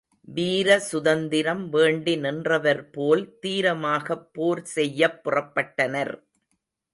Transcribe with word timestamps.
வீரசுதந்திரம் 0.35 1.69
வேண்டி 1.69 2.15
நின்றவர் 2.15 2.89
போல் 2.89 3.37
தீரமாகப் 3.41 4.33
போர் 4.33 4.63
செய்யப் 4.63 5.21
புறப்பட்டனர். 5.23 6.13